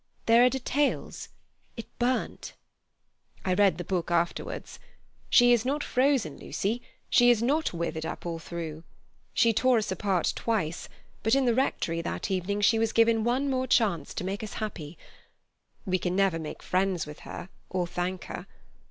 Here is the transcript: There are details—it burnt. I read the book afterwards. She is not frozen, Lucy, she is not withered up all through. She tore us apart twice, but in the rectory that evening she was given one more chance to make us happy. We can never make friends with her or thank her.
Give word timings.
There 0.25 0.43
are 0.43 0.49
details—it 0.49 1.85
burnt. 1.99 2.53
I 3.45 3.53
read 3.53 3.77
the 3.77 3.83
book 3.83 4.09
afterwards. 4.09 4.79
She 5.29 5.53
is 5.53 5.63
not 5.63 5.83
frozen, 5.83 6.39
Lucy, 6.39 6.81
she 7.07 7.29
is 7.29 7.43
not 7.43 7.71
withered 7.71 8.03
up 8.03 8.25
all 8.25 8.39
through. 8.39 8.83
She 9.35 9.53
tore 9.53 9.77
us 9.77 9.91
apart 9.91 10.33
twice, 10.35 10.89
but 11.21 11.35
in 11.35 11.45
the 11.45 11.53
rectory 11.53 12.01
that 12.01 12.31
evening 12.31 12.61
she 12.61 12.79
was 12.79 12.93
given 12.93 13.23
one 13.23 13.47
more 13.47 13.67
chance 13.67 14.15
to 14.15 14.23
make 14.23 14.41
us 14.41 14.53
happy. 14.53 14.97
We 15.85 15.99
can 15.99 16.15
never 16.15 16.39
make 16.39 16.63
friends 16.63 17.05
with 17.05 17.19
her 17.19 17.49
or 17.69 17.85
thank 17.85 18.23
her. 18.23 18.47